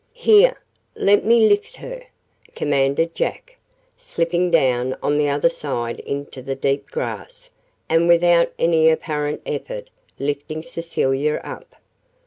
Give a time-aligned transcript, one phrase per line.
[0.17, 0.57] "Here!
[0.95, 2.05] Let me lift her,"
[2.55, 3.55] commanded Jack,
[3.95, 7.51] slipping down on the other side into the deep grass
[7.87, 11.75] and without any apparent effort lifting Cecilia up.